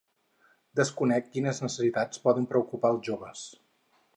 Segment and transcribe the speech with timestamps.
[0.79, 3.45] Desconec quines necessitats poden preocupar els joves.